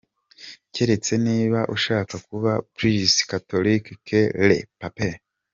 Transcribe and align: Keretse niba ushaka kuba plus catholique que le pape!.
Keretse 0.73 1.13
niba 1.25 1.59
ushaka 1.75 2.13
kuba 2.27 2.51
plus 2.75 3.13
catholique 3.29 3.89
que 4.07 4.21
le 4.47 4.57
pape!. 4.79 5.09